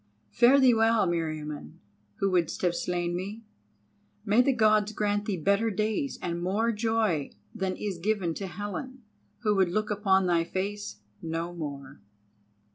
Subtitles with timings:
[0.31, 1.73] Fare thee well, Meriamun,
[2.15, 3.43] who wouldst have slain me.
[4.25, 8.47] May the Gods grant thee better days and more of joy than is given to
[8.47, 9.03] Helen,
[9.43, 12.01] who would look upon thy face no more."